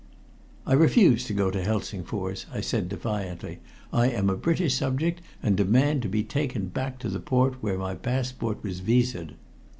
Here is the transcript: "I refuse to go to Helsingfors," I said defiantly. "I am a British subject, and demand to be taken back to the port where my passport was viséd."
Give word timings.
"I 0.65 0.73
refuse 0.73 1.25
to 1.25 1.33
go 1.33 1.51
to 1.51 1.61
Helsingfors," 1.63 2.47
I 2.51 2.59
said 2.59 2.89
defiantly. 2.89 3.59
"I 3.93 4.09
am 4.09 4.31
a 4.31 4.35
British 4.35 4.73
subject, 4.73 5.21
and 5.43 5.55
demand 5.55 6.01
to 6.01 6.09
be 6.09 6.23
taken 6.23 6.69
back 6.69 6.97
to 7.01 7.07
the 7.09 7.19
port 7.19 7.61
where 7.61 7.77
my 7.77 7.93
passport 7.93 8.63
was 8.63 8.81
viséd." 8.81 9.35